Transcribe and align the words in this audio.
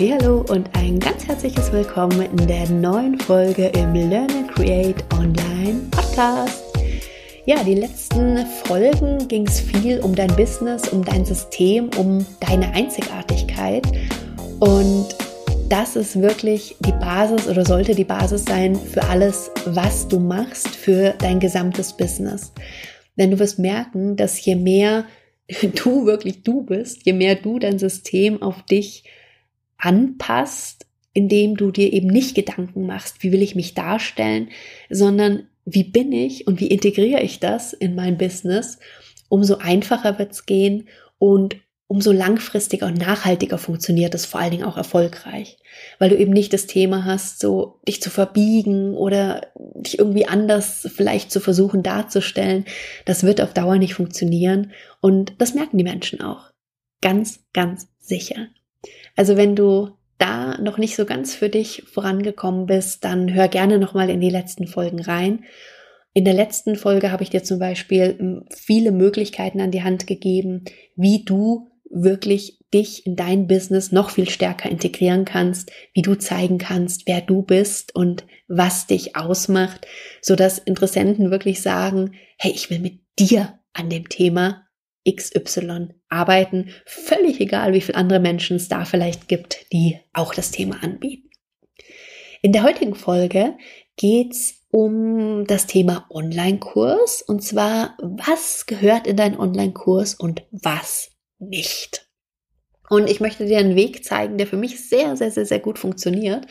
Hallo 0.00 0.44
und 0.48 0.70
ein 0.74 1.00
ganz 1.00 1.26
herzliches 1.26 1.72
Willkommen 1.72 2.20
in 2.20 2.46
der 2.46 2.70
neuen 2.70 3.18
Folge 3.18 3.66
im 3.66 3.94
Learn 3.94 4.30
and 4.30 4.48
Create 4.54 5.04
Online 5.12 5.80
Podcast. 5.90 6.62
Ja, 7.46 7.64
die 7.64 7.74
letzten 7.74 8.46
Folgen 8.64 9.26
ging 9.26 9.44
es 9.48 9.60
viel 9.60 9.98
um 9.98 10.14
dein 10.14 10.34
Business, 10.36 10.86
um 10.90 11.04
dein 11.04 11.24
System, 11.24 11.90
um 11.96 12.24
deine 12.38 12.72
Einzigartigkeit 12.74 13.84
und 14.60 15.08
das 15.68 15.96
ist 15.96 16.22
wirklich 16.22 16.76
die 16.78 16.92
Basis 16.92 17.48
oder 17.48 17.66
sollte 17.66 17.96
die 17.96 18.04
Basis 18.04 18.44
sein 18.44 18.76
für 18.76 19.02
alles, 19.02 19.50
was 19.66 20.06
du 20.06 20.20
machst, 20.20 20.68
für 20.68 21.12
dein 21.18 21.40
gesamtes 21.40 21.96
Business. 21.96 22.52
Denn 23.16 23.32
du 23.32 23.40
wirst 23.40 23.58
merken, 23.58 24.14
dass 24.14 24.42
je 24.44 24.54
mehr 24.54 25.06
du 25.74 26.06
wirklich 26.06 26.44
du 26.44 26.62
bist, 26.62 27.04
je 27.04 27.14
mehr 27.14 27.34
du 27.34 27.58
dein 27.58 27.80
System 27.80 28.40
auf 28.40 28.62
dich 28.62 29.02
anpasst, 29.78 30.86
indem 31.12 31.56
du 31.56 31.70
dir 31.70 31.92
eben 31.92 32.08
nicht 32.08 32.34
Gedanken 32.34 32.86
machst, 32.86 33.22
wie 33.22 33.32
will 33.32 33.42
ich 33.42 33.54
mich 33.54 33.74
darstellen, 33.74 34.50
sondern 34.90 35.48
wie 35.64 35.84
bin 35.84 36.12
ich 36.12 36.46
und 36.46 36.60
wie 36.60 36.68
integriere 36.68 37.22
ich 37.22 37.40
das 37.40 37.72
in 37.72 37.94
mein 37.94 38.18
Business, 38.18 38.78
umso 39.28 39.56
einfacher 39.56 40.18
wird 40.18 40.32
es 40.32 40.46
gehen 40.46 40.88
und 41.18 41.56
umso 41.88 42.12
langfristiger 42.12 42.86
und 42.86 42.98
nachhaltiger 42.98 43.56
funktioniert 43.56 44.14
es 44.14 44.26
vor 44.26 44.40
allen 44.40 44.50
Dingen 44.50 44.64
auch 44.64 44.76
erfolgreich, 44.76 45.56
weil 45.98 46.10
du 46.10 46.16
eben 46.18 46.32
nicht 46.32 46.52
das 46.52 46.66
Thema 46.66 47.06
hast, 47.06 47.40
so 47.40 47.80
dich 47.88 48.02
zu 48.02 48.10
verbiegen 48.10 48.94
oder 48.94 49.46
dich 49.56 49.98
irgendwie 49.98 50.26
anders 50.26 50.86
vielleicht 50.94 51.32
zu 51.32 51.40
versuchen 51.40 51.82
darzustellen. 51.82 52.66
Das 53.06 53.24
wird 53.24 53.40
auf 53.40 53.54
Dauer 53.54 53.78
nicht 53.78 53.94
funktionieren 53.94 54.72
und 55.00 55.32
das 55.38 55.54
merken 55.54 55.78
die 55.78 55.84
Menschen 55.84 56.20
auch. 56.20 56.50
Ganz, 57.00 57.40
ganz 57.54 57.88
sicher. 57.98 58.48
Also 59.18 59.36
wenn 59.36 59.56
du 59.56 59.90
da 60.18 60.56
noch 60.58 60.78
nicht 60.78 60.94
so 60.94 61.04
ganz 61.04 61.34
für 61.34 61.48
dich 61.48 61.82
vorangekommen 61.92 62.66
bist, 62.66 63.04
dann 63.04 63.34
hör 63.34 63.48
gerne 63.48 63.80
nochmal 63.80 64.10
in 64.10 64.20
die 64.20 64.30
letzten 64.30 64.68
Folgen 64.68 65.00
rein. 65.00 65.44
In 66.14 66.24
der 66.24 66.34
letzten 66.34 66.76
Folge 66.76 67.10
habe 67.10 67.24
ich 67.24 67.30
dir 67.30 67.42
zum 67.42 67.58
Beispiel 67.58 68.14
hm, 68.16 68.44
viele 68.48 68.92
Möglichkeiten 68.92 69.60
an 69.60 69.72
die 69.72 69.82
Hand 69.82 70.06
gegeben, 70.06 70.66
wie 70.94 71.24
du 71.24 71.68
wirklich 71.90 72.60
dich 72.72 73.06
in 73.06 73.16
dein 73.16 73.48
Business 73.48 73.90
noch 73.90 74.10
viel 74.10 74.30
stärker 74.30 74.70
integrieren 74.70 75.24
kannst, 75.24 75.72
wie 75.94 76.02
du 76.02 76.14
zeigen 76.14 76.58
kannst, 76.58 77.08
wer 77.08 77.20
du 77.20 77.42
bist 77.42 77.96
und 77.96 78.24
was 78.46 78.86
dich 78.86 79.16
ausmacht, 79.16 79.84
so 80.22 80.36
dass 80.36 80.60
Interessenten 80.60 81.32
wirklich 81.32 81.60
sagen, 81.60 82.12
hey, 82.36 82.52
ich 82.52 82.70
will 82.70 82.78
mit 82.78 83.00
dir 83.18 83.58
an 83.72 83.90
dem 83.90 84.08
Thema 84.08 84.67
XY 85.08 85.88
arbeiten, 86.08 86.70
völlig 86.86 87.40
egal, 87.40 87.72
wie 87.72 87.80
viele 87.80 87.98
andere 87.98 88.20
Menschen 88.20 88.56
es 88.56 88.68
da 88.68 88.84
vielleicht 88.84 89.28
gibt, 89.28 89.72
die 89.72 89.98
auch 90.12 90.34
das 90.34 90.50
Thema 90.50 90.82
anbieten. 90.82 91.28
In 92.42 92.52
der 92.52 92.62
heutigen 92.62 92.94
Folge 92.94 93.56
geht's 93.96 94.58
um 94.70 95.44
das 95.46 95.66
Thema 95.66 96.06
Online-Kurs 96.10 97.22
und 97.22 97.42
zwar, 97.42 97.96
was 98.02 98.66
gehört 98.66 99.06
in 99.06 99.16
deinen 99.16 99.38
Online-Kurs 99.38 100.14
und 100.14 100.42
was 100.50 101.10
nicht. 101.38 102.08
Und 102.90 103.10
ich 103.10 103.20
möchte 103.20 103.44
dir 103.44 103.58
einen 103.58 103.76
Weg 103.76 104.04
zeigen, 104.04 104.38
der 104.38 104.46
für 104.46 104.56
mich 104.56 104.88
sehr, 104.88 105.16
sehr, 105.16 105.30
sehr, 105.30 105.44
sehr 105.44 105.58
gut 105.58 105.78
funktioniert 105.78 106.46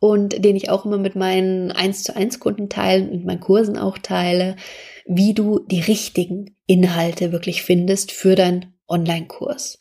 und 0.00 0.44
den 0.44 0.56
ich 0.56 0.68
auch 0.68 0.84
immer 0.84 0.98
mit 0.98 1.14
meinen 1.14 1.70
1 1.70 2.02
zu 2.02 2.16
1 2.16 2.40
Kunden 2.40 2.68
teilen 2.68 3.08
und 3.10 3.24
meinen 3.24 3.40
Kursen 3.40 3.78
auch 3.78 3.98
teile, 3.98 4.56
wie 5.06 5.34
du 5.34 5.60
die 5.60 5.80
richtigen 5.80 6.55
Inhalte 6.66 7.32
wirklich 7.32 7.62
findest 7.62 8.12
für 8.12 8.34
deinen 8.34 8.74
Online-Kurs. 8.88 9.78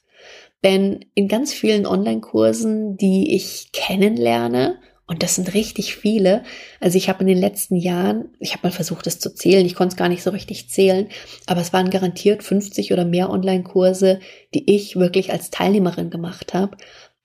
Denn 0.63 1.05
in 1.13 1.27
ganz 1.27 1.53
vielen 1.53 1.85
Online-Kursen, 1.85 2.97
die 2.97 3.35
ich 3.35 3.69
kennenlerne, 3.71 4.79
und 5.07 5.21
das 5.21 5.35
sind 5.35 5.53
richtig 5.53 5.95
viele. 5.95 6.43
Also 6.79 6.97
ich 6.97 7.09
habe 7.09 7.21
in 7.21 7.27
den 7.27 7.37
letzten 7.37 7.75
Jahren, 7.75 8.29
ich 8.39 8.53
habe 8.53 8.67
mal 8.67 8.71
versucht, 8.71 9.05
es 9.05 9.19
zu 9.19 9.33
zählen, 9.33 9.65
ich 9.65 9.75
konnte 9.75 9.93
es 9.93 9.97
gar 9.97 10.09
nicht 10.09 10.23
so 10.23 10.31
richtig 10.31 10.69
zählen, 10.69 11.09
aber 11.45 11.61
es 11.61 11.73
waren 11.73 11.91
garantiert 11.91 12.41
50 12.41 12.91
oder 12.91 13.05
mehr 13.05 13.29
Online-Kurse, 13.29 14.19
die 14.55 14.73
ich 14.75 14.95
wirklich 14.95 15.31
als 15.31 15.51
Teilnehmerin 15.51 16.09
gemacht 16.09 16.55
habe, 16.55 16.77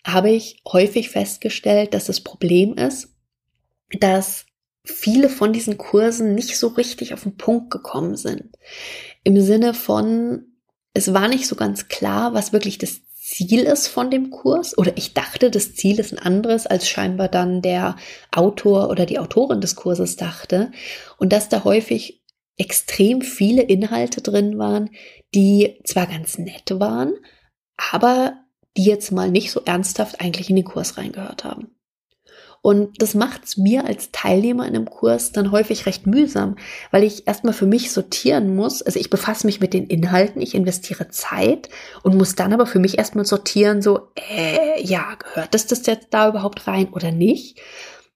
habe 0.05 0.31
ich 0.31 0.63
häufig 0.71 1.09
festgestellt, 1.09 1.95
dass 1.95 2.05
das 2.07 2.21
Problem 2.21 2.75
ist, 2.75 3.15
dass 3.99 4.45
viele 4.85 5.29
von 5.29 5.53
diesen 5.53 5.79
Kursen 5.79 6.35
nicht 6.35 6.59
so 6.59 6.69
richtig 6.69 7.15
auf 7.15 7.23
den 7.23 7.37
Punkt 7.37 7.71
gekommen 7.71 8.17
sind. 8.17 8.57
Im 9.25 9.41
Sinne 9.41 9.75
von, 9.75 10.47
es 10.95 11.13
war 11.13 11.29
nicht 11.29 11.47
so 11.47 11.57
ganz 11.57 11.89
klar, 11.89 12.35
was 12.35 12.53
wirklich 12.53 12.79
das 12.79 13.01
Ziel 13.31 13.61
ist 13.61 13.87
von 13.87 14.11
dem 14.11 14.31
Kurs 14.31 14.77
oder 14.77 14.97
ich 14.97 15.15
dachte, 15.15 15.51
das 15.51 15.75
Ziel 15.75 16.01
ist 16.01 16.13
ein 16.13 16.19
anderes, 16.19 16.67
als 16.67 16.89
scheinbar 16.89 17.29
dann 17.29 17.63
der 17.63 17.97
Autor 18.33 18.91
oder 18.91 19.07
die 19.07 19.19
Autorin 19.21 19.61
des 19.61 19.77
Kurses 19.77 20.17
dachte 20.17 20.73
und 21.17 21.33
dass 21.33 21.49
da 21.49 21.63
häufig 21.63 22.25
extrem 22.57 23.23
viele 23.23 23.63
Inhalte 23.63 24.21
drin 24.21 24.59
waren, 24.59 24.91
die 25.35 25.81
zwar 25.85 26.07
ganz 26.07 26.39
nett 26.39 26.81
waren, 26.81 27.15
aber 27.77 28.35
die 28.77 28.85
jetzt 28.85 29.13
mal 29.13 29.31
nicht 29.31 29.51
so 29.51 29.63
ernsthaft 29.65 30.21
eigentlich 30.21 30.51
in 30.51 30.57
den 30.57 30.65
Kurs 30.65 30.99
reingehört 30.99 31.45
haben. 31.45 31.75
Und 32.63 33.01
das 33.01 33.15
macht 33.15 33.45
es 33.45 33.57
mir 33.57 33.87
als 33.87 34.11
Teilnehmer 34.13 34.67
in 34.67 34.77
einem 34.77 34.91
Kurs 34.91 35.33
dann 35.33 35.51
häufig 35.51 35.87
recht 35.87 36.07
mühsam, 36.07 36.57
weil 36.91 37.05
ich 37.05 37.27
erstmal 37.27 37.55
für 37.55 37.65
mich 37.65 37.91
sortieren 37.91 38.55
muss. 38.55 38.83
Also 38.83 39.01
ich 39.01 39.09
befasse 39.09 39.47
mich 39.47 39.61
mit 39.61 39.73
den 39.73 39.87
Inhalten, 39.87 40.43
ich 40.43 40.55
investiere 40.55 41.09
Zeit 41.09 41.71
und 42.03 42.17
muss 42.17 42.35
dann 42.35 42.53
aber 42.53 42.67
für 42.67 42.79
mich 42.79 42.99
erstmal 42.99 43.25
sortieren, 43.25 43.81
so, 43.81 44.09
äh, 44.31 44.83
ja, 44.83 45.15
gehört 45.15 45.55
das 45.55 45.67
das 45.69 45.87
jetzt 45.87 46.09
da 46.11 46.29
überhaupt 46.29 46.67
rein 46.67 46.91
oder 46.93 47.13
nicht? 47.13 47.61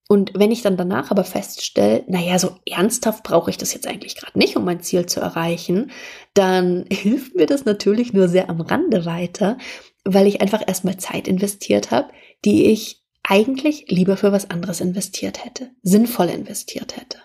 Und 0.09 0.32
wenn 0.34 0.53
ich 0.53 0.61
dann 0.61 0.76
danach 0.76 1.11
aber 1.11 1.25
feststelle, 1.25 2.05
naja, 2.09 2.38
so 2.38 2.56
ernsthaft 2.69 3.25
brauche 3.25 3.49
ich 3.49 3.56
das 3.56 3.72
jetzt 3.72 3.87
eigentlich 3.87 4.16
gerade 4.16 4.38
nicht, 4.38 4.56
um 4.56 4.65
mein 4.65 4.81
Ziel 4.81 5.06
zu 5.06 5.21
erreichen, 5.21 5.91
dann 6.34 6.84
hilft 6.91 7.34
mir 7.34 7.47
das 7.47 7.65
natürlich 7.65 8.12
nur 8.12 8.28
sehr 8.28 8.50
am 8.50 8.61
Rande 8.61 9.06
weiter, 9.06 9.56
weil 10.05 10.26
ich 10.26 10.43
einfach 10.43 10.62
erstmal 10.66 10.99
Zeit 10.99 11.26
investiert 11.26 11.91
habe, 11.91 12.11
die 12.44 12.66
ich 12.66 13.04
eigentlich 13.25 13.87
lieber 13.89 14.17
für 14.17 14.31
was 14.31 14.51
anderes 14.51 14.81
investiert 14.81 15.45
hätte, 15.45 15.71
sinnvoll 15.83 16.29
investiert 16.29 16.97
hätte. 16.97 17.19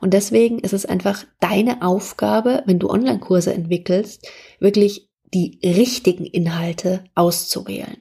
Und 0.00 0.14
deswegen 0.14 0.60
ist 0.60 0.72
es 0.72 0.86
einfach 0.86 1.24
deine 1.40 1.82
Aufgabe, 1.82 2.62
wenn 2.66 2.78
du 2.78 2.88
Online-Kurse 2.88 3.52
entwickelst, 3.52 4.26
wirklich 4.60 5.10
die 5.34 5.58
richtigen 5.62 6.24
Inhalte 6.24 7.04
auszuwählen. 7.14 7.98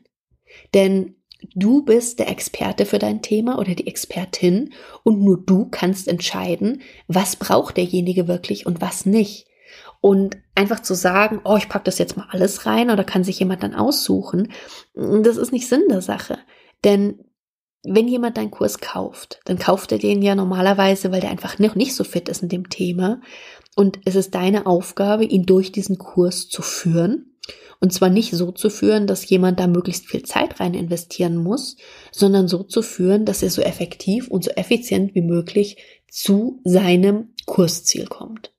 Denn 0.74 1.16
du 1.56 1.84
bist 1.84 2.20
der 2.20 2.30
Experte 2.30 2.86
für 2.86 3.00
dein 3.00 3.22
Thema 3.22 3.58
oder 3.58 3.74
die 3.74 3.88
Expertin 3.88 4.74
und 5.04 5.22
nur 5.22 5.44
du 5.44 5.68
kannst 5.70 6.08
entscheiden, 6.08 6.82
was 7.08 7.36
braucht 7.36 7.78
derjenige 7.78 8.28
wirklich 8.28 8.66
und 8.66 8.82
was 8.82 9.06
nicht. 9.06 9.48
Und 10.00 10.38
einfach 10.54 10.82
zu 10.82 10.94
sagen, 10.94 11.42
oh, 11.44 11.58
ich 11.58 11.68
packe 11.68 11.86
das 11.86 11.98
jetzt 11.98 12.16
mal 12.16 12.28
alles 12.30 12.68
rein 12.68 12.92
oder 12.92 13.04
kann 13.04 13.24
sich 13.24 13.40
jemand 13.40 13.64
dann 13.64 13.74
aussuchen, 13.74 14.52
das 14.94 15.38
ist 15.38 15.52
nicht 15.52 15.68
Sinn 15.68 15.84
der 15.90 16.02
Sache. 16.02 16.38
Denn 16.84 17.20
wenn 17.88 18.08
jemand 18.08 18.38
deinen 18.38 18.52
Kurs 18.52 18.80
kauft, 18.80 19.40
dann 19.46 19.60
kauft 19.60 19.92
er 19.92 20.00
den 20.00 20.22
ja 20.22 20.36
normalerweise, 20.36 21.12
weil 21.12 21.22
der 21.22 21.30
einfach 21.30 21.60
noch 21.60 21.76
nicht 21.76 21.96
so 21.96 22.04
fit 22.04 22.30
ist 22.30 22.42
in 22.42 22.50
dem 22.50 22.70
Thema. 22.70 23.22
Und 23.76 24.00
es 24.06 24.16
ist 24.16 24.34
deine 24.34 24.66
Aufgabe, 24.66 25.26
ihn 25.26 25.46
durch 25.46 25.72
diesen 25.72 25.98
Kurs 25.98 26.50
zu 26.50 26.62
führen. 26.62 27.38
Und 27.80 27.94
zwar 27.94 28.10
nicht 28.10 28.32
so 28.32 28.52
zu 28.52 28.70
führen, 28.70 29.06
dass 29.06 29.30
jemand 29.30 29.60
da 29.60 29.68
möglichst 29.68 30.08
viel 30.08 30.24
Zeit 30.24 30.60
rein 30.60 30.74
investieren 30.74 31.38
muss, 31.38 31.76
sondern 32.12 32.48
so 32.48 32.64
zu 32.64 32.82
führen, 32.82 33.26
dass 33.26 33.44
er 33.44 33.50
so 33.52 33.62
effektiv 33.62 34.30
und 34.30 34.44
so 34.44 34.52
effizient 34.52 35.14
wie 35.14 35.22
möglich 35.22 35.78
zu 36.10 36.62
seinem 36.64 37.34
Kursziel 37.46 38.08
kommt. 38.08 38.54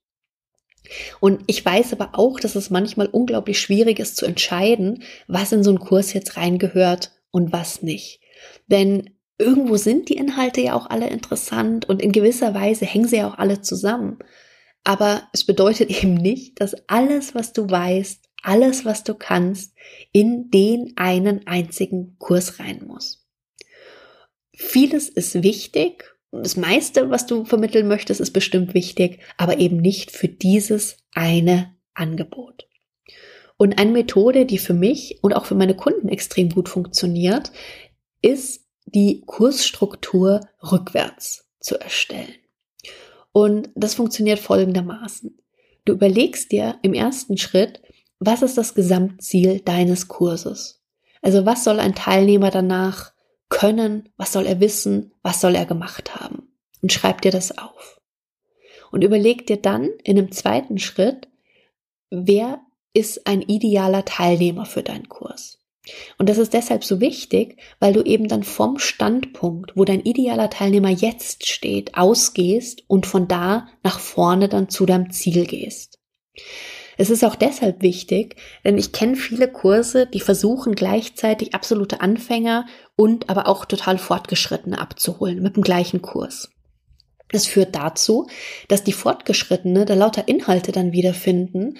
Und 1.19 1.41
ich 1.47 1.65
weiß 1.65 1.91
aber 1.91 2.11
auch, 2.13 2.39
dass 2.39 2.55
es 2.55 2.69
manchmal 2.69 3.07
unglaublich 3.07 3.59
schwierig 3.59 3.99
ist 3.99 4.15
zu 4.15 4.25
entscheiden, 4.25 5.03
was 5.27 5.51
in 5.51 5.63
so 5.63 5.71
einen 5.71 5.79
Kurs 5.79 6.13
jetzt 6.13 6.37
reingehört 6.37 7.11
und 7.31 7.51
was 7.51 7.81
nicht. 7.81 8.21
Denn 8.67 9.09
irgendwo 9.37 9.77
sind 9.77 10.09
die 10.09 10.17
Inhalte 10.17 10.61
ja 10.61 10.73
auch 10.73 10.89
alle 10.89 11.09
interessant 11.09 11.87
und 11.87 12.01
in 12.01 12.11
gewisser 12.11 12.53
Weise 12.53 12.85
hängen 12.85 13.07
sie 13.07 13.17
ja 13.17 13.29
auch 13.29 13.37
alle 13.37 13.61
zusammen. 13.61 14.19
Aber 14.83 15.27
es 15.33 15.43
bedeutet 15.43 15.89
eben 16.03 16.15
nicht, 16.15 16.59
dass 16.61 16.75
alles, 16.87 17.35
was 17.35 17.53
du 17.53 17.69
weißt, 17.69 18.23
alles, 18.43 18.85
was 18.85 19.03
du 19.03 19.13
kannst, 19.15 19.75
in 20.11 20.49
den 20.51 20.93
einen 20.95 21.45
einzigen 21.47 22.17
Kurs 22.19 22.59
rein 22.59 22.83
muss. 22.85 23.27
Vieles 24.53 25.09
ist 25.09 25.43
wichtig. 25.43 26.15
Das 26.31 26.57
meiste, 26.57 27.09
was 27.09 27.25
du 27.25 27.45
vermitteln 27.45 27.87
möchtest, 27.87 28.19
ist 28.19 28.31
bestimmt 28.31 28.73
wichtig, 28.73 29.19
aber 29.37 29.59
eben 29.59 29.77
nicht 29.77 30.11
für 30.11 30.27
dieses 30.27 30.97
eine 31.13 31.75
Angebot. 31.93 32.67
Und 33.57 33.79
eine 33.79 33.91
Methode, 33.91 34.45
die 34.45 34.59
für 34.59 34.73
mich 34.73 35.19
und 35.23 35.33
auch 35.33 35.45
für 35.45 35.55
meine 35.55 35.75
Kunden 35.75 36.09
extrem 36.09 36.49
gut 36.49 36.69
funktioniert, 36.69 37.51
ist 38.21 38.65
die 38.85 39.23
Kursstruktur 39.25 40.41
rückwärts 40.61 41.49
zu 41.59 41.79
erstellen. 41.79 42.35
Und 43.31 43.69
das 43.75 43.95
funktioniert 43.95 44.39
folgendermaßen. 44.39 45.37
Du 45.85 45.93
überlegst 45.93 46.51
dir 46.51 46.79
im 46.81 46.93
ersten 46.93 47.37
Schritt, 47.37 47.81
was 48.19 48.41
ist 48.41 48.57
das 48.57 48.73
Gesamtziel 48.73 49.59
deines 49.59 50.07
Kurses? 50.07 50.83
Also 51.21 51.45
was 51.45 51.63
soll 51.63 51.79
ein 51.79 51.95
Teilnehmer 51.95 52.51
danach 52.51 53.13
können? 53.49 54.09
Was 54.17 54.33
soll 54.33 54.45
er 54.45 54.59
wissen? 54.59 55.13
Was 55.21 55.41
soll 55.41 55.55
er 55.55 55.65
gemacht 55.65 56.15
haben? 56.15 56.47
Und 56.81 56.91
schreib 56.91 57.21
dir 57.21 57.31
das 57.31 57.57
auf. 57.57 58.01
Und 58.91 59.03
überleg 59.03 59.45
dir 59.47 59.57
dann 59.57 59.89
in 60.03 60.17
einem 60.17 60.31
zweiten 60.31 60.77
Schritt, 60.77 61.27
wer 62.09 62.61
ist 62.93 63.27
ein 63.27 63.41
idealer 63.41 64.05
Teilnehmer 64.05 64.65
für 64.65 64.83
deinen 64.83 65.09
Kurs? 65.09 65.59
Und 66.17 66.27
das 66.27 66.37
ist 66.37 66.53
deshalb 66.53 66.83
so 66.83 66.99
wichtig, 66.99 67.57
weil 67.79 67.93
du 67.93 68.01
eben 68.01 68.27
dann 68.27 68.43
vom 68.43 68.77
Standpunkt, 68.77 69.71
wo 69.75 69.85
dein 69.85 70.01
idealer 70.01 70.49
Teilnehmer 70.49 70.89
jetzt 70.89 71.47
steht, 71.47 71.95
ausgehst 71.95 72.83
und 72.87 73.05
von 73.05 73.27
da 73.27 73.67
nach 73.83 73.99
vorne 73.99 74.49
dann 74.49 74.69
zu 74.69 74.85
deinem 74.85 75.11
Ziel 75.11 75.45
gehst. 75.45 75.99
Es 76.97 77.11
ist 77.11 77.23
auch 77.23 77.35
deshalb 77.35 77.83
wichtig, 77.83 78.37
denn 78.65 78.77
ich 78.77 78.91
kenne 78.91 79.15
viele 79.15 79.51
Kurse, 79.51 80.07
die 80.07 80.19
versuchen 80.19 80.73
gleichzeitig 80.73 81.53
absolute 81.53 82.01
Anfänger 82.01 82.65
und 82.95 83.29
aber 83.29 83.47
auch 83.47 83.65
total 83.65 83.99
Fortgeschrittene 83.99 84.79
abzuholen 84.79 85.41
mit 85.43 85.55
dem 85.55 85.63
gleichen 85.63 86.01
Kurs. 86.01 86.49
Es 87.31 87.45
führt 87.45 87.75
dazu, 87.75 88.27
dass 88.67 88.83
die 88.83 88.93
Fortgeschrittene 88.93 89.85
da 89.85 89.93
lauter 89.93 90.27
Inhalte 90.27 90.71
dann 90.71 90.91
wiederfinden, 90.91 91.77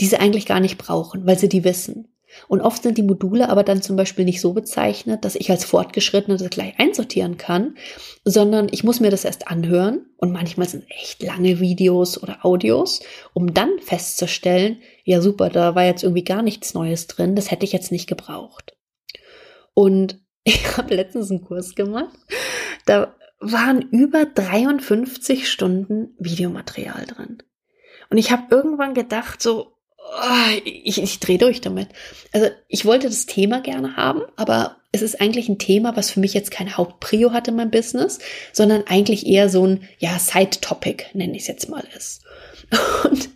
die 0.00 0.06
sie 0.06 0.18
eigentlich 0.18 0.46
gar 0.46 0.60
nicht 0.60 0.78
brauchen, 0.78 1.26
weil 1.26 1.38
sie 1.38 1.48
die 1.48 1.64
wissen. 1.64 2.08
Und 2.48 2.60
oft 2.60 2.82
sind 2.82 2.96
die 2.96 3.02
Module 3.02 3.48
aber 3.48 3.64
dann 3.64 3.82
zum 3.82 3.96
Beispiel 3.96 4.24
nicht 4.24 4.40
so 4.40 4.52
bezeichnet, 4.52 5.24
dass 5.24 5.34
ich 5.34 5.50
als 5.50 5.64
Fortgeschrittene 5.64 6.36
das 6.36 6.50
gleich 6.50 6.78
einsortieren 6.78 7.36
kann, 7.36 7.76
sondern 8.24 8.68
ich 8.70 8.84
muss 8.84 9.00
mir 9.00 9.10
das 9.10 9.24
erst 9.24 9.48
anhören 9.48 10.06
und 10.16 10.32
manchmal 10.32 10.68
sind 10.68 10.84
echt 10.90 11.22
lange 11.22 11.58
Videos 11.60 12.22
oder 12.22 12.44
Audios, 12.44 13.00
um 13.34 13.52
dann 13.52 13.78
festzustellen, 13.80 14.80
ja 15.04 15.20
super, 15.20 15.48
da 15.50 15.74
war 15.74 15.84
jetzt 15.84 16.04
irgendwie 16.04 16.24
gar 16.24 16.42
nichts 16.42 16.72
Neues 16.72 17.08
drin, 17.08 17.34
das 17.34 17.50
hätte 17.50 17.64
ich 17.64 17.72
jetzt 17.72 17.90
nicht 17.90 18.08
gebraucht. 18.08 18.76
Und 19.74 20.20
ich 20.44 20.76
habe 20.76 20.94
letztens 20.94 21.30
einen 21.30 21.44
Kurs 21.44 21.74
gemacht, 21.74 22.16
da 22.86 23.14
waren 23.40 23.82
über 23.90 24.26
53 24.26 25.50
Stunden 25.50 26.14
Videomaterial 26.18 27.06
drin. 27.06 27.42
Und 28.10 28.18
ich 28.18 28.30
habe 28.30 28.54
irgendwann 28.54 28.94
gedacht, 28.94 29.40
so, 29.40 29.76
oh, 30.00 30.60
ich, 30.64 31.02
ich 31.02 31.20
drehe 31.20 31.38
durch 31.38 31.60
damit. 31.60 31.88
Also 32.32 32.48
ich 32.68 32.84
wollte 32.84 33.08
das 33.08 33.26
Thema 33.26 33.60
gerne 33.60 33.96
haben, 33.96 34.22
aber 34.36 34.76
es 34.92 35.02
ist 35.02 35.20
eigentlich 35.20 35.48
ein 35.48 35.58
Thema, 35.58 35.96
was 35.96 36.10
für 36.10 36.20
mich 36.20 36.34
jetzt 36.34 36.50
kein 36.50 36.76
Hauptprio 36.76 37.32
hat 37.32 37.46
in 37.48 37.56
meinem 37.56 37.70
Business, 37.70 38.18
sondern 38.52 38.84
eigentlich 38.86 39.26
eher 39.26 39.48
so 39.48 39.66
ein, 39.66 39.88
ja, 39.98 40.18
Side-Topic, 40.18 41.04
nenne 41.14 41.36
ich 41.36 41.42
es 41.42 41.48
jetzt 41.48 41.68
mal 41.68 41.84
ist. 41.96 42.24
Und 43.04 43.30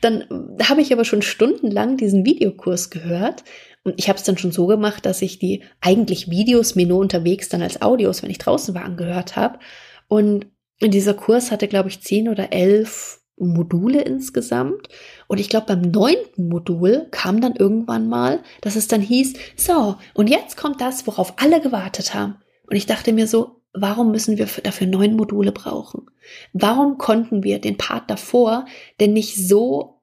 dann 0.00 0.24
habe 0.68 0.80
ich 0.80 0.92
aber 0.92 1.04
schon 1.04 1.22
stundenlang 1.22 1.96
diesen 1.96 2.24
Videokurs 2.24 2.90
gehört 2.90 3.44
und 3.82 3.94
ich 3.98 4.08
habe 4.08 4.18
es 4.18 4.24
dann 4.24 4.36
schon 4.36 4.52
so 4.52 4.66
gemacht, 4.66 5.06
dass 5.06 5.22
ich 5.22 5.38
die 5.38 5.62
eigentlich 5.80 6.30
Videos 6.30 6.74
mir 6.74 6.86
nur 6.86 6.98
unterwegs 6.98 7.48
dann 7.48 7.62
als 7.62 7.80
Audios, 7.80 8.22
wenn 8.22 8.30
ich 8.30 8.38
draußen 8.38 8.74
war, 8.74 8.84
angehört 8.84 9.36
habe. 9.36 9.58
Und 10.06 10.46
dieser 10.82 11.14
Kurs 11.14 11.50
hatte, 11.50 11.66
glaube 11.66 11.88
ich, 11.88 12.02
zehn 12.02 12.28
oder 12.28 12.52
elf 12.52 13.19
Module 13.48 14.02
insgesamt. 14.02 14.88
Und 15.26 15.38
ich 15.38 15.48
glaube, 15.48 15.66
beim 15.66 15.82
neunten 15.82 16.48
Modul 16.48 17.06
kam 17.10 17.40
dann 17.40 17.56
irgendwann 17.56 18.08
mal, 18.08 18.42
dass 18.60 18.76
es 18.76 18.88
dann 18.88 19.00
hieß, 19.00 19.34
so, 19.56 19.96
und 20.14 20.28
jetzt 20.28 20.56
kommt 20.56 20.80
das, 20.80 21.06
worauf 21.06 21.34
alle 21.38 21.60
gewartet 21.60 22.14
haben. 22.14 22.36
Und 22.68 22.76
ich 22.76 22.86
dachte 22.86 23.12
mir 23.12 23.26
so, 23.26 23.62
warum 23.72 24.10
müssen 24.10 24.38
wir 24.38 24.46
dafür 24.62 24.86
neun 24.86 25.16
Module 25.16 25.52
brauchen? 25.52 26.10
Warum 26.52 26.98
konnten 26.98 27.42
wir 27.42 27.60
den 27.60 27.76
Part 27.78 28.10
davor 28.10 28.66
denn 29.00 29.12
nicht 29.12 29.36
so 29.36 30.00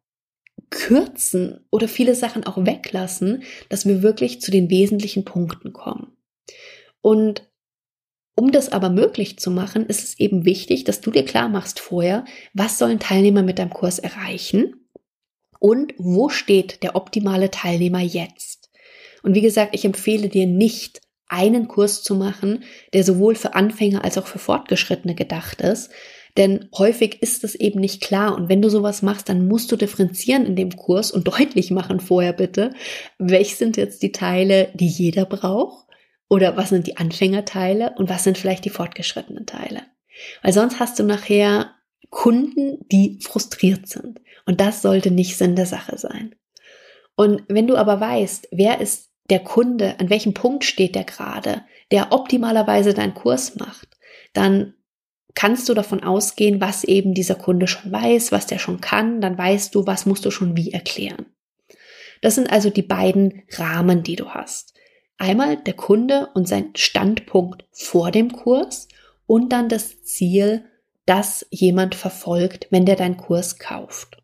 kürzen 0.69 1.65
oder 1.69 1.87
viele 1.87 2.15
Sachen 2.15 2.45
auch 2.45 2.57
weglassen, 2.57 3.43
dass 3.69 3.85
wir 3.85 4.01
wirklich 4.01 4.41
zu 4.41 4.51
den 4.51 4.69
wesentlichen 4.69 5.25
Punkten 5.25 5.73
kommen. 5.73 6.17
Und 7.01 7.47
um 8.39 8.51
das 8.51 8.71
aber 8.71 8.89
möglich 8.89 9.39
zu 9.39 9.49
machen, 9.49 9.87
ist 9.87 10.03
es 10.03 10.19
eben 10.19 10.45
wichtig, 10.45 10.83
dass 10.83 11.01
du 11.01 11.09
dir 11.09 11.25
klar 11.25 11.49
machst 11.49 11.79
vorher, 11.79 12.23
was 12.53 12.77
sollen 12.77 12.99
Teilnehmer 12.99 13.41
mit 13.41 13.57
deinem 13.57 13.71
Kurs 13.71 13.97
erreichen 13.97 14.87
und 15.59 15.95
wo 15.97 16.29
steht 16.29 16.83
der 16.83 16.95
optimale 16.95 17.49
Teilnehmer 17.49 17.99
jetzt. 17.99 18.69
Und 19.23 19.33
wie 19.33 19.41
gesagt, 19.41 19.73
ich 19.73 19.85
empfehle 19.85 20.29
dir 20.29 20.45
nicht, 20.45 21.01
einen 21.27 21.67
Kurs 21.67 22.03
zu 22.03 22.15
machen, 22.15 22.63
der 22.93 23.03
sowohl 23.03 23.35
für 23.35 23.55
Anfänger 23.55 24.03
als 24.05 24.17
auch 24.17 24.27
für 24.27 24.39
Fortgeschrittene 24.39 25.15
gedacht 25.15 25.59
ist, 25.61 25.89
denn 26.37 26.69
häufig 26.77 27.21
ist 27.21 27.43
es 27.43 27.55
eben 27.55 27.79
nicht 27.79 28.01
klar. 28.01 28.35
Und 28.35 28.47
wenn 28.47 28.61
du 28.61 28.69
sowas 28.69 29.01
machst, 29.01 29.27
dann 29.27 29.47
musst 29.47 29.71
du 29.71 29.75
differenzieren 29.75 30.45
in 30.45 30.55
dem 30.55 30.75
Kurs 30.75 31.11
und 31.11 31.27
deutlich 31.39 31.71
machen 31.71 31.99
vorher 31.99 32.33
bitte, 32.33 32.71
welche 33.17 33.55
sind 33.55 33.77
jetzt 33.77 34.03
die 34.03 34.11
Teile, 34.11 34.69
die 34.75 34.87
jeder 34.87 35.25
braucht? 35.25 35.86
Oder 36.29 36.57
was 36.57 36.69
sind 36.69 36.87
die 36.87 36.97
Anfängerteile 36.97 37.93
und 37.97 38.09
was 38.09 38.23
sind 38.23 38.37
vielleicht 38.37 38.65
die 38.65 38.69
fortgeschrittenen 38.69 39.45
Teile? 39.45 39.83
Weil 40.41 40.53
sonst 40.53 40.79
hast 40.79 40.99
du 40.99 41.03
nachher 41.03 41.75
Kunden, 42.09 42.85
die 42.91 43.19
frustriert 43.21 43.87
sind. 43.87 44.19
Und 44.45 44.61
das 44.61 44.81
sollte 44.81 45.11
nicht 45.11 45.37
Sinn 45.37 45.55
der 45.55 45.65
Sache 45.65 45.97
sein. 45.97 46.35
Und 47.15 47.43
wenn 47.47 47.67
du 47.67 47.75
aber 47.75 47.99
weißt, 47.99 48.49
wer 48.51 48.79
ist 48.79 49.09
der 49.29 49.39
Kunde, 49.39 49.99
an 49.99 50.09
welchem 50.09 50.33
Punkt 50.33 50.63
steht 50.63 50.95
der 50.95 51.03
gerade, 51.03 51.63
der 51.91 52.11
optimalerweise 52.11 52.93
deinen 52.93 53.13
Kurs 53.13 53.55
macht, 53.55 53.97
dann 54.33 54.73
kannst 55.33 55.67
du 55.69 55.73
davon 55.73 56.03
ausgehen, 56.03 56.61
was 56.61 56.83
eben 56.83 57.13
dieser 57.13 57.35
Kunde 57.35 57.67
schon 57.67 57.91
weiß, 57.91 58.31
was 58.31 58.47
der 58.47 58.59
schon 58.59 58.81
kann, 58.81 59.21
dann 59.21 59.37
weißt 59.37 59.75
du, 59.75 59.85
was 59.85 60.05
musst 60.05 60.25
du 60.25 60.31
schon 60.31 60.55
wie 60.55 60.71
erklären. 60.71 61.25
Das 62.21 62.35
sind 62.35 62.51
also 62.51 62.69
die 62.69 62.81
beiden 62.81 63.43
Rahmen, 63.51 64.03
die 64.03 64.15
du 64.15 64.29
hast. 64.29 64.73
Einmal 65.17 65.57
der 65.57 65.73
Kunde 65.73 66.29
und 66.33 66.47
sein 66.47 66.71
Standpunkt 66.75 67.65
vor 67.71 68.11
dem 68.11 68.31
Kurs 68.31 68.87
und 69.25 69.49
dann 69.51 69.69
das 69.69 70.03
Ziel, 70.03 70.65
das 71.05 71.45
jemand 71.49 71.95
verfolgt, 71.95 72.67
wenn 72.69 72.85
der 72.85 72.95
deinen 72.95 73.17
Kurs 73.17 73.57
kauft. 73.57 74.17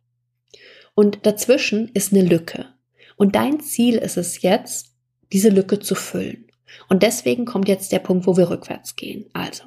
Und 0.96 1.26
dazwischen 1.26 1.90
ist 1.90 2.14
eine 2.14 2.24
Lücke. 2.24 2.68
Und 3.16 3.36
dein 3.36 3.60
Ziel 3.60 3.96
ist 3.96 4.18
es 4.18 4.42
jetzt, 4.42 4.92
diese 5.32 5.50
Lücke 5.50 5.80
zu 5.80 5.96
füllen. 5.96 6.48
Und 6.90 7.04
deswegen 7.04 7.46
kommt 7.46 7.68
jetzt 7.68 7.92
der 7.92 8.00
Punkt, 8.00 8.28
wo 8.28 8.38
wir 8.38 8.50
rückwärts 8.50 8.96
gehen. 8.96 9.26
Also, 9.34 9.64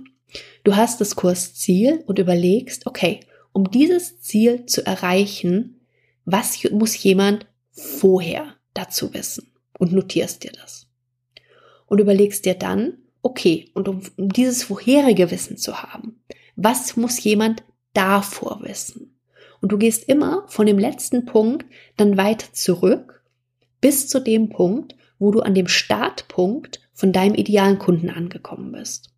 Du 0.64 0.74
hast 0.76 1.00
das 1.00 1.16
Kursziel 1.16 2.02
und 2.06 2.18
überlegst, 2.18 2.86
okay, 2.86 3.20
um 3.52 3.70
dieses 3.70 4.20
Ziel 4.20 4.66
zu 4.66 4.84
erreichen, 4.84 5.80
was 6.24 6.58
muss 6.72 7.00
jemand 7.02 7.46
vorher 7.70 8.54
dazu 8.74 9.14
wissen? 9.14 9.52
Und 9.78 9.92
notierst 9.92 10.42
dir 10.42 10.52
das. 10.52 10.85
Und 11.86 12.00
überlegst 12.00 12.44
dir 12.44 12.54
dann, 12.54 12.98
okay, 13.22 13.70
und 13.74 13.88
um, 13.88 14.02
um 14.16 14.28
dieses 14.28 14.64
vorherige 14.64 15.30
Wissen 15.30 15.56
zu 15.56 15.82
haben, 15.82 16.20
was 16.56 16.96
muss 16.96 17.22
jemand 17.22 17.62
davor 17.92 18.60
wissen? 18.62 19.18
Und 19.60 19.72
du 19.72 19.78
gehst 19.78 20.08
immer 20.08 20.44
von 20.48 20.66
dem 20.66 20.78
letzten 20.78 21.24
Punkt 21.24 21.66
dann 21.96 22.16
weiter 22.16 22.52
zurück 22.52 23.22
bis 23.80 24.08
zu 24.08 24.20
dem 24.20 24.48
Punkt, 24.48 24.94
wo 25.18 25.30
du 25.30 25.40
an 25.40 25.54
dem 25.54 25.68
Startpunkt 25.68 26.80
von 26.92 27.12
deinem 27.12 27.34
idealen 27.34 27.78
Kunden 27.78 28.10
angekommen 28.10 28.72
bist. 28.72 29.10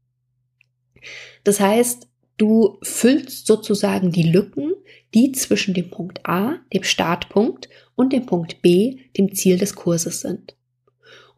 Das 1.44 1.60
heißt, 1.60 2.08
du 2.36 2.78
füllst 2.82 3.46
sozusagen 3.46 4.12
die 4.12 4.30
Lücken, 4.30 4.74
die 5.14 5.32
zwischen 5.32 5.74
dem 5.74 5.90
Punkt 5.90 6.26
A, 6.26 6.58
dem 6.72 6.82
Startpunkt, 6.82 7.68
und 7.94 8.12
dem 8.12 8.26
Punkt 8.26 8.62
B, 8.62 8.98
dem 9.16 9.34
Ziel 9.34 9.58
des 9.58 9.74
Kurses 9.74 10.20
sind. 10.20 10.54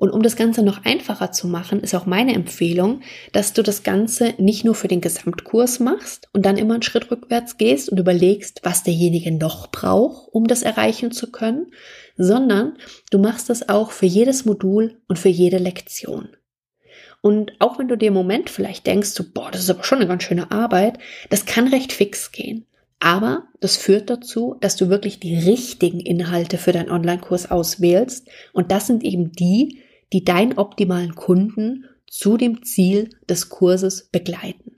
Und 0.00 0.12
um 0.12 0.22
das 0.22 0.34
Ganze 0.34 0.62
noch 0.62 0.86
einfacher 0.86 1.30
zu 1.30 1.46
machen, 1.46 1.80
ist 1.80 1.94
auch 1.94 2.06
meine 2.06 2.32
Empfehlung, 2.32 3.02
dass 3.32 3.52
du 3.52 3.62
das 3.62 3.82
Ganze 3.82 4.32
nicht 4.38 4.64
nur 4.64 4.74
für 4.74 4.88
den 4.88 5.02
Gesamtkurs 5.02 5.78
machst 5.78 6.26
und 6.32 6.46
dann 6.46 6.56
immer 6.56 6.72
einen 6.72 6.82
Schritt 6.82 7.10
rückwärts 7.10 7.58
gehst 7.58 7.90
und 7.90 8.00
überlegst, 8.00 8.60
was 8.62 8.82
derjenige 8.82 9.30
noch 9.30 9.66
braucht, 9.70 10.32
um 10.32 10.46
das 10.46 10.62
erreichen 10.62 11.12
zu 11.12 11.30
können, 11.30 11.66
sondern 12.16 12.78
du 13.10 13.18
machst 13.18 13.50
das 13.50 13.68
auch 13.68 13.90
für 13.90 14.06
jedes 14.06 14.46
Modul 14.46 14.96
und 15.06 15.18
für 15.18 15.28
jede 15.28 15.58
Lektion. 15.58 16.30
Und 17.20 17.52
auch 17.58 17.78
wenn 17.78 17.88
du 17.88 17.98
dir 17.98 18.08
im 18.08 18.14
Moment 18.14 18.48
vielleicht 18.48 18.86
denkst, 18.86 19.10
so, 19.10 19.22
boah, 19.34 19.50
das 19.50 19.64
ist 19.64 19.70
aber 19.70 19.84
schon 19.84 19.98
eine 19.98 20.08
ganz 20.08 20.22
schöne 20.22 20.50
Arbeit, 20.50 20.98
das 21.28 21.44
kann 21.44 21.68
recht 21.68 21.92
fix 21.92 22.32
gehen. 22.32 22.64
Aber 23.00 23.48
das 23.60 23.76
führt 23.76 24.08
dazu, 24.08 24.56
dass 24.62 24.76
du 24.76 24.88
wirklich 24.88 25.20
die 25.20 25.36
richtigen 25.36 26.00
Inhalte 26.00 26.56
für 26.56 26.72
deinen 26.72 26.90
Online-Kurs 26.90 27.50
auswählst. 27.50 28.28
Und 28.54 28.72
das 28.72 28.86
sind 28.86 29.04
eben 29.04 29.32
die, 29.32 29.82
die 30.12 30.24
deinen 30.24 30.58
optimalen 30.58 31.14
Kunden 31.14 31.86
zu 32.08 32.36
dem 32.36 32.64
Ziel 32.64 33.10
des 33.28 33.48
Kurses 33.48 34.08
begleiten. 34.08 34.76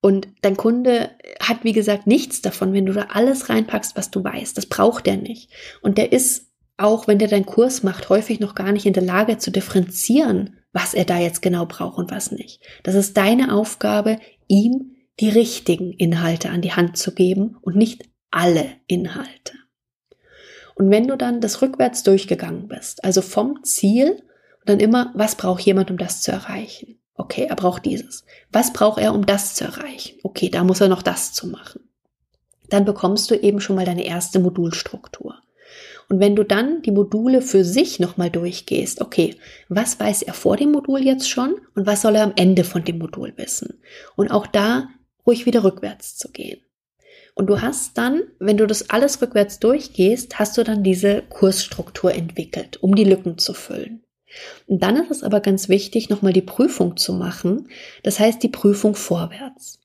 Und 0.00 0.28
dein 0.40 0.56
Kunde 0.56 1.10
hat, 1.40 1.62
wie 1.62 1.72
gesagt, 1.72 2.06
nichts 2.06 2.40
davon, 2.40 2.72
wenn 2.72 2.86
du 2.86 2.92
da 2.92 3.08
alles 3.10 3.50
reinpackst, 3.50 3.96
was 3.96 4.10
du 4.10 4.24
weißt. 4.24 4.56
Das 4.56 4.66
braucht 4.66 5.06
er 5.06 5.16
nicht. 5.16 5.50
Und 5.82 5.98
der 5.98 6.12
ist, 6.12 6.46
auch 6.78 7.06
wenn 7.06 7.18
der 7.18 7.28
deinen 7.28 7.46
Kurs 7.46 7.82
macht, 7.82 8.08
häufig 8.08 8.40
noch 8.40 8.54
gar 8.54 8.72
nicht 8.72 8.86
in 8.86 8.94
der 8.94 9.02
Lage 9.02 9.36
zu 9.36 9.50
differenzieren, 9.50 10.56
was 10.72 10.94
er 10.94 11.04
da 11.04 11.18
jetzt 11.18 11.42
genau 11.42 11.66
braucht 11.66 11.98
und 11.98 12.10
was 12.10 12.32
nicht. 12.32 12.62
Das 12.82 12.94
ist 12.94 13.16
deine 13.16 13.54
Aufgabe, 13.54 14.18
ihm 14.48 14.96
die 15.20 15.28
richtigen 15.28 15.92
Inhalte 15.92 16.48
an 16.48 16.62
die 16.62 16.72
Hand 16.72 16.96
zu 16.96 17.14
geben 17.14 17.58
und 17.60 17.76
nicht 17.76 18.08
alle 18.30 18.66
Inhalte. 18.86 19.52
Und 20.74 20.90
wenn 20.90 21.06
du 21.06 21.16
dann 21.16 21.42
das 21.42 21.60
rückwärts 21.60 22.02
durchgegangen 22.04 22.68
bist, 22.68 23.04
also 23.04 23.20
vom 23.20 23.62
Ziel, 23.64 24.22
dann 24.70 24.80
immer, 24.80 25.12
was 25.14 25.34
braucht 25.34 25.62
jemand, 25.62 25.90
um 25.90 25.98
das 25.98 26.22
zu 26.22 26.32
erreichen? 26.32 26.98
Okay, 27.14 27.46
er 27.48 27.56
braucht 27.56 27.84
dieses. 27.84 28.24
Was 28.50 28.72
braucht 28.72 28.98
er, 28.98 29.12
um 29.12 29.26
das 29.26 29.54
zu 29.54 29.64
erreichen? 29.64 30.18
Okay, 30.22 30.48
da 30.48 30.64
muss 30.64 30.80
er 30.80 30.88
noch 30.88 31.02
das 31.02 31.32
zu 31.32 31.46
machen. 31.48 31.80
Dann 32.70 32.84
bekommst 32.84 33.30
du 33.30 33.34
eben 33.34 33.60
schon 33.60 33.76
mal 33.76 33.84
deine 33.84 34.04
erste 34.04 34.38
Modulstruktur. 34.38 35.34
Und 36.08 36.18
wenn 36.18 36.34
du 36.34 36.44
dann 36.44 36.82
die 36.82 36.90
Module 36.90 37.42
für 37.42 37.64
sich 37.64 38.00
nochmal 38.00 38.30
durchgehst, 38.30 39.00
okay, 39.00 39.36
was 39.68 40.00
weiß 40.00 40.22
er 40.22 40.34
vor 40.34 40.56
dem 40.56 40.72
Modul 40.72 41.04
jetzt 41.04 41.28
schon 41.28 41.54
und 41.74 41.86
was 41.86 42.02
soll 42.02 42.16
er 42.16 42.24
am 42.24 42.32
Ende 42.36 42.64
von 42.64 42.84
dem 42.84 42.98
Modul 42.98 43.32
wissen? 43.36 43.80
Und 44.16 44.30
auch 44.30 44.46
da 44.46 44.88
ruhig 45.26 45.46
wieder 45.46 45.62
rückwärts 45.62 46.16
zu 46.16 46.30
gehen. 46.30 46.60
Und 47.34 47.46
du 47.46 47.60
hast 47.60 47.96
dann, 47.96 48.22
wenn 48.38 48.56
du 48.56 48.66
das 48.66 48.90
alles 48.90 49.22
rückwärts 49.22 49.60
durchgehst, 49.60 50.38
hast 50.38 50.58
du 50.58 50.64
dann 50.64 50.82
diese 50.82 51.22
Kursstruktur 51.22 52.12
entwickelt, 52.12 52.82
um 52.82 52.94
die 52.94 53.04
Lücken 53.04 53.38
zu 53.38 53.54
füllen. 53.54 54.02
Und 54.66 54.82
dann 54.82 54.96
ist 54.96 55.10
es 55.10 55.22
aber 55.22 55.40
ganz 55.40 55.68
wichtig, 55.68 56.08
nochmal 56.08 56.32
die 56.32 56.42
Prüfung 56.42 56.96
zu 56.96 57.12
machen. 57.12 57.68
Das 58.02 58.18
heißt, 58.18 58.42
die 58.42 58.48
Prüfung 58.48 58.94
vorwärts. 58.94 59.80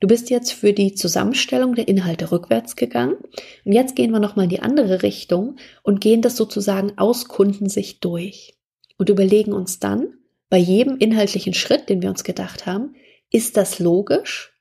Du 0.00 0.06
bist 0.06 0.30
jetzt 0.30 0.52
für 0.52 0.72
die 0.72 0.94
Zusammenstellung 0.94 1.74
der 1.74 1.88
Inhalte 1.88 2.30
rückwärts 2.30 2.76
gegangen. 2.76 3.16
Und 3.64 3.72
jetzt 3.72 3.96
gehen 3.96 4.12
wir 4.12 4.20
nochmal 4.20 4.44
in 4.44 4.50
die 4.50 4.60
andere 4.60 5.02
Richtung 5.02 5.56
und 5.82 6.00
gehen 6.00 6.22
das 6.22 6.36
sozusagen 6.36 6.92
aus 6.96 7.26
Kundensicht 7.26 8.04
durch. 8.04 8.54
Und 8.96 9.08
überlegen 9.08 9.52
uns 9.52 9.80
dann 9.80 10.14
bei 10.50 10.58
jedem 10.58 10.98
inhaltlichen 10.98 11.54
Schritt, 11.54 11.88
den 11.88 12.00
wir 12.00 12.10
uns 12.10 12.24
gedacht 12.24 12.66
haben, 12.66 12.94
ist 13.30 13.56
das 13.56 13.78
logisch? 13.78 14.52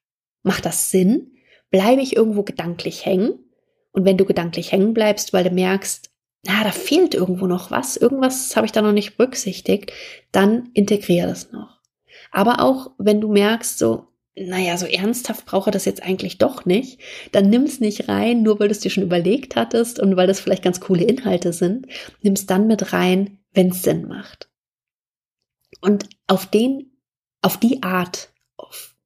Macht 0.43 0.65
das 0.65 0.91
Sinn? 0.91 1.31
Bleibe 1.69 2.01
ich 2.01 2.15
irgendwo 2.15 2.43
gedanklich 2.43 3.05
hängen? 3.05 3.39
Und 3.91 4.05
wenn 4.05 4.17
du 4.17 4.25
gedanklich 4.25 4.71
hängen 4.71 4.93
bleibst, 4.93 5.33
weil 5.33 5.43
du 5.43 5.51
merkst, 5.51 6.06
na, 6.47 6.63
da 6.63 6.71
fehlt 6.71 7.13
irgendwo 7.13 7.45
noch 7.45 7.71
was, 7.71 7.97
irgendwas 7.97 8.55
habe 8.55 8.65
ich 8.65 8.71
da 8.71 8.81
noch 8.81 8.93
nicht 8.93 9.17
berücksichtigt, 9.17 9.91
dann 10.31 10.69
integriere 10.73 11.27
das 11.27 11.51
noch. 11.51 11.81
Aber 12.31 12.61
auch 12.61 12.91
wenn 12.97 13.19
du 13.19 13.27
merkst, 13.27 13.77
so, 13.77 14.07
naja, 14.33 14.77
so 14.77 14.85
ernsthaft 14.85 15.45
brauche 15.45 15.71
das 15.71 15.83
jetzt 15.83 16.03
eigentlich 16.03 16.37
doch 16.37 16.65
nicht, 16.65 17.01
dann 17.33 17.49
nimm 17.49 17.63
es 17.63 17.81
nicht 17.81 18.07
rein, 18.07 18.43
nur 18.43 18.59
weil 18.59 18.69
du 18.69 18.71
es 18.71 18.79
dir 18.79 18.91
schon 18.91 19.03
überlegt 19.03 19.57
hattest 19.57 19.99
und 19.99 20.15
weil 20.15 20.27
das 20.27 20.39
vielleicht 20.39 20.63
ganz 20.63 20.79
coole 20.79 21.03
Inhalte 21.03 21.51
sind. 21.51 21.87
Nimm 22.21 22.33
es 22.33 22.45
dann 22.45 22.67
mit 22.67 22.93
rein, 22.93 23.39
wenn 23.53 23.71
es 23.71 23.83
Sinn 23.83 24.07
macht. 24.07 24.49
Und 25.81 26.07
auf 26.27 26.45
den, 26.45 26.91
auf 27.41 27.57
die 27.57 27.83
Art, 27.83 28.29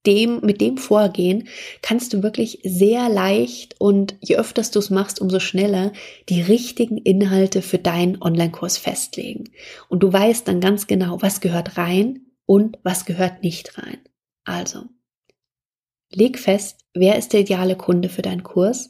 dem, 0.05 0.41
mit 0.41 0.62
dem 0.62 0.77
Vorgehen 0.77 1.48
kannst 1.81 2.13
du 2.13 2.24
wirklich 2.24 2.60
sehr 2.63 3.10
leicht 3.10 3.79
und 3.79 4.15
je 4.22 4.38
öfter 4.38 4.63
du 4.63 4.79
es 4.79 4.89
machst, 4.89 5.22
umso 5.22 5.39
schneller 5.39 5.91
die 6.29 6.41
richtigen 6.41 6.98
Inhalte 6.98 7.62
für 7.62 7.77
deinen 7.77 8.22
Online-Kurs 8.22 8.77
festlegen. 8.77 9.51
Und 9.89 10.01
du 10.01 10.12
weißt 10.12 10.48
dann 10.48 10.60
ganz 10.60 10.88
genau, 10.88 11.22
was 11.22 11.41
gehört 11.41 11.77
rein 11.77 12.25
und 12.46 12.79
was 12.84 13.05
gehört 13.05 13.43
nicht 13.43 13.77
rein. 13.77 14.00
Also, 14.43 14.86
leg 16.10 16.39
fest, 16.39 16.79
wer 16.93 17.17
ist 17.17 17.34
der 17.34 17.41
ideale 17.41 17.75
Kunde 17.75 18.10
für 18.10 18.24
deinen 18.24 18.43
Kurs. 18.43 18.89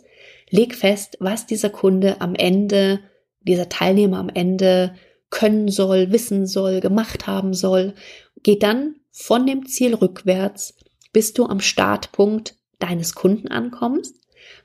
Leg 0.50 0.76
fest, 0.76 1.18
was 1.20 1.46
dieser 1.46 1.70
Kunde 1.70 2.22
am 2.22 2.36
Ende, 2.36 3.02
dieser 3.42 3.70
Teilnehmer 3.70 4.18
am 4.18 4.30
Ende 4.30 4.96
können 5.30 5.70
soll, 5.70 6.12
wissen 6.12 6.46
soll, 6.46 6.80
gemacht 6.80 7.28
haben 7.28 7.54
soll. 7.54 7.96
Geh 8.44 8.58
dann 8.58 8.96
von 9.12 9.46
dem 9.46 9.66
Ziel 9.66 9.94
rückwärts 9.94 10.76
bis 11.14 11.34
du 11.34 11.46
am 11.46 11.60
Startpunkt 11.60 12.56
deines 12.80 13.16
Kunden 13.16 13.48
ankommst. 13.48 14.16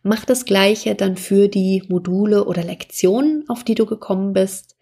Mach 0.03 0.25
das 0.25 0.45
gleiche 0.45 0.95
dann 0.95 1.17
für 1.17 1.49
die 1.49 1.83
Module 1.89 2.47
oder 2.47 2.65
Lektionen, 2.65 3.49
auf 3.49 3.65
die 3.65 3.75
du 3.75 3.87
gekommen 3.87 4.33
bist. 4.33 4.77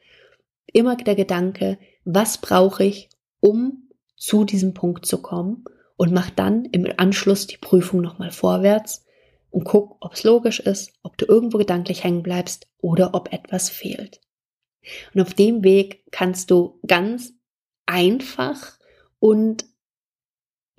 Immer 0.73 0.97
der 0.97 1.15
Gedanke, 1.15 1.79
was 2.05 2.39
brauche 2.39 2.85
ich, 2.85 3.09
um 3.41 3.89
zu 4.17 4.45
diesem 4.45 4.75
Punkt 4.75 5.07
zu 5.07 5.21
kommen 5.21 5.65
und 5.97 6.13
mach 6.13 6.31
dann 6.31 6.65
im 6.67 6.87
Anschluss 6.97 7.47
die 7.47 7.57
Prüfung 7.57 8.01
nochmal 8.01 8.31
vorwärts 8.31 9.05
und 9.51 9.65
guck, 9.65 9.97
ob 10.01 10.15
es 10.15 10.25
logisch 10.25 10.61
ist, 10.61 10.93
ob 11.03 11.17
du 11.17 11.27
irgendwo 11.27 11.59
gedanklich 11.59 12.03
hängen 12.03 12.23
bleibst 12.23 12.67
oder 12.79 13.15
ob 13.15 13.33
etwas 13.33 13.71
fehlt. 13.71 14.21
Und 15.15 15.21
auf 15.21 15.35
dem 15.35 15.63
Weg 15.63 16.05
kannst 16.11 16.51
du 16.51 16.79
ganz 16.87 17.33
einfach 17.87 18.79
und 19.19 19.65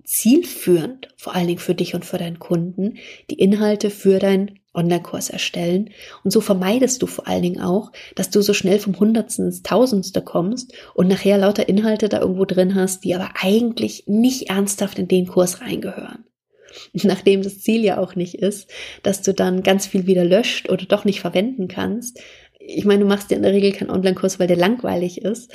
zielführend, 0.06 1.10
vor 1.18 1.36
allen 1.36 1.48
Dingen 1.48 1.60
für 1.60 1.76
dich 1.76 1.96
und 1.96 2.06
für 2.06 2.18
deinen 2.18 2.40
Kunden, 2.40 2.98
die 3.30 3.40
Inhalte 3.40 3.90
für 3.90 4.20
deinen 4.20 4.60
Online-Kurs 4.74 5.30
erstellen. 5.30 5.90
Und 6.24 6.32
so 6.32 6.42
vermeidest 6.42 7.02
du 7.02 7.08
vor 7.08 7.28
allen 7.28 7.42
Dingen 7.42 7.62
auch, 7.62 7.92
dass 8.16 8.30
du 8.30 8.42
so 8.42 8.54
schnell 8.54 8.80
vom 8.80 9.00
Hundertsten 9.00 9.46
ins 9.46 9.64
Tausendste 9.64 10.22
kommst 10.22 10.74
und 10.94 11.08
nachher 11.08 11.38
lauter 11.38 11.68
Inhalte 11.68 12.10
da 12.10 12.20
irgendwo 12.20 12.46
drin 12.46 12.76
hast, 12.76 13.04
die 13.04 13.16
aber 13.16 13.30
eigentlich 13.42 14.04
nicht 14.08 14.50
ernsthaft 14.50 15.00
in 15.00 15.08
den 15.08 15.28
Kurs 15.28 15.62
reingehören. 15.62 16.26
Nachdem 16.94 17.42
das 17.42 17.62
Ziel 17.62 17.84
ja 17.84 17.98
auch 17.98 18.16
nicht 18.16 18.36
ist, 18.36 18.70
dass 19.02 19.22
du 19.22 19.34
dann 19.34 19.64
ganz 19.64 19.88
viel 19.88 20.08
wieder 20.08 20.26
löscht 20.26 20.70
oder 20.70 20.86
doch 20.86 21.06
nicht 21.06 21.22
verwenden 21.22 21.68
kannst. 21.68 22.20
Ich 22.60 22.86
meine, 22.86 23.02
du 23.02 23.08
machst 23.08 23.32
ja 23.32 23.38
in 23.38 23.44
der 23.44 23.54
Regel 23.54 23.72
keinen 23.72 23.92
Online-Kurs, 23.92 24.40
weil 24.40 24.48
der 24.48 24.58
langweilig 24.58 25.22
ist. 25.22 25.52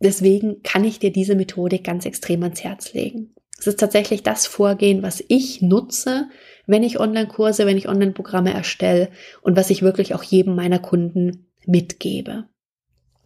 Deswegen 0.00 0.62
kann 0.62 0.84
ich 0.84 0.98
dir 1.00 1.12
diese 1.12 1.34
Methodik 1.34 1.82
ganz 1.82 2.04
extrem 2.04 2.42
ans 2.44 2.62
Herz 2.62 2.92
legen. 2.92 3.34
Es 3.58 3.66
ist 3.66 3.80
tatsächlich 3.80 4.22
das 4.22 4.46
Vorgehen, 4.46 5.02
was 5.02 5.22
ich 5.26 5.60
nutze, 5.60 6.28
wenn 6.66 6.84
ich 6.84 7.00
Online-Kurse, 7.00 7.66
wenn 7.66 7.76
ich 7.76 7.88
Online-Programme 7.88 8.54
erstelle 8.54 9.08
und 9.42 9.56
was 9.56 9.70
ich 9.70 9.82
wirklich 9.82 10.14
auch 10.14 10.22
jedem 10.22 10.54
meiner 10.54 10.78
Kunden 10.78 11.46
mitgebe. 11.66 12.44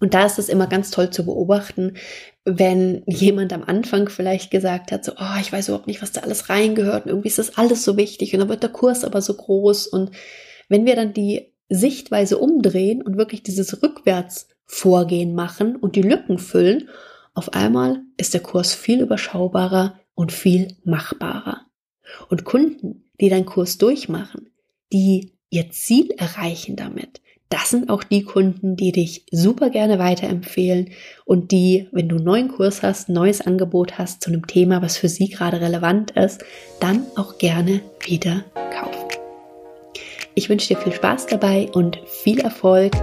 Und 0.01 0.15
da 0.15 0.25
ist 0.27 0.39
es 0.39 0.49
immer 0.49 0.67
ganz 0.67 0.91
toll 0.91 1.11
zu 1.11 1.25
beobachten, 1.25 1.95
wenn 2.45 3.05
jemand 3.07 3.53
am 3.53 3.62
Anfang 3.62 4.09
vielleicht 4.09 4.51
gesagt 4.51 4.91
hat, 4.91 5.05
so, 5.05 5.12
oh, 5.12 5.41
ich 5.41 5.53
weiß 5.53 5.69
überhaupt 5.69 5.87
nicht, 5.87 6.03
was 6.03 6.11
da 6.11 6.23
alles 6.23 6.49
reingehört 6.49 7.05
und 7.05 7.11
irgendwie 7.11 7.29
ist 7.29 7.39
das 7.39 7.57
alles 7.57 7.85
so 7.85 7.97
wichtig 7.97 8.33
und 8.33 8.41
dann 8.41 8.49
wird 8.49 8.65
der 8.65 8.71
Kurs 8.71 9.05
aber 9.05 9.21
so 9.23 9.35
groß 9.35 9.87
und 9.87 10.11
wenn 10.69 10.87
wir 10.87 10.97
dann 10.97 11.12
die 11.12 11.53
Sichtweise 11.69 12.39
umdrehen 12.39 13.01
und 13.01 13.17
wirklich 13.17 13.45
dieses 13.45 13.81
Rückwärtsvorgehen 13.81 15.35
machen 15.35 15.77
und 15.77 15.95
die 15.95 16.03
Lücken 16.03 16.39
füllen, 16.39 16.89
auf 17.35 17.53
einmal 17.53 18.01
ist 18.17 18.35
der 18.35 18.43
Kurs 18.43 18.75
viel 18.75 19.03
überschaubarer, 19.03 20.01
und 20.14 20.33
viel 20.33 20.76
machbarer. 20.85 21.66
Und 22.28 22.45
Kunden, 22.45 23.04
die 23.21 23.28
deinen 23.28 23.47
Kurs 23.47 23.78
durchmachen, 23.78 24.50
die 24.92 25.33
ihr 25.50 25.71
Ziel 25.71 26.11
erreichen 26.16 26.76
damit, 26.76 27.21
das 27.52 27.69
sind 27.69 27.90
auch 27.90 28.02
die 28.02 28.25
Kunden, 28.25 28.76
die 28.76 28.92
dich 28.92 29.26
super 29.31 29.69
gerne 29.69 29.99
weiterempfehlen 29.99 30.88
und 31.26 31.52
die, 31.52 31.87
wenn 31.92 32.09
du 32.09 32.16
einen 32.16 32.25
neuen 32.25 32.49
Kurs 32.49 32.83
hast, 32.83 33.11
ein 33.11 33.12
neues 33.12 33.42
Angebot 33.42 33.99
hast 33.99 34.23
zu 34.23 34.31
einem 34.31 34.47
Thema, 34.47 34.81
was 34.81 34.97
für 34.97 35.11
sie 35.11 35.28
gerade 35.28 35.61
relevant 35.61 36.12
ist, 36.12 36.42
dann 36.81 37.04
auch 37.14 37.37
gerne 37.37 37.83
wieder 38.07 38.42
kaufen. 38.75 39.19
Ich 40.35 40.49
wünsche 40.49 40.69
dir 40.69 40.81
viel 40.81 40.95
Spaß 40.95 41.26
dabei 41.26 41.69
und 41.75 42.00
viel 42.07 42.40
Erfolg 42.40 42.95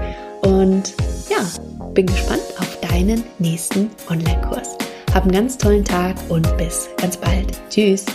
und 0.42 0.96
ja, 1.30 1.48
bin 1.94 2.08
gespannt 2.08 2.42
auf 2.58 2.80
deinen 2.82 3.24
nächsten 3.38 3.92
Online-Kurs. 4.10 4.79
Hab 5.14 5.24
einen 5.24 5.32
ganz 5.32 5.58
tollen 5.58 5.84
Tag 5.84 6.16
und 6.30 6.58
bis 6.58 6.88
ganz 6.98 7.18
bald. 7.18 7.60
Tschüss. 7.70 8.06